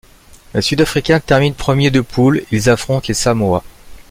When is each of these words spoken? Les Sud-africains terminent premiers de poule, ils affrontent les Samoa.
Les 0.55 0.63
Sud-africains 0.63 1.19
terminent 1.19 1.53
premiers 1.55 1.91
de 1.91 2.01
poule, 2.01 2.41
ils 2.49 2.71
affrontent 2.71 3.05
les 3.07 3.13
Samoa. 3.13 3.63